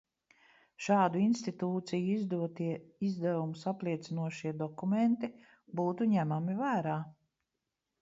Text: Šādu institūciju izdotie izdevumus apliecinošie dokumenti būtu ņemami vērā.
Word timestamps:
Šādu 0.85 1.19
institūciju 1.23 2.15
izdotie 2.15 2.79
izdevumus 3.11 3.69
apliecinošie 3.75 4.57
dokumenti 4.65 5.33
būtu 5.83 6.13
ņemami 6.19 6.61
vērā. 6.67 7.01